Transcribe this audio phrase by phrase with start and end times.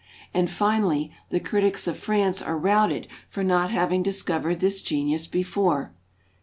[0.33, 5.93] And finally, the critics of France are routed for not having discovered this genius before.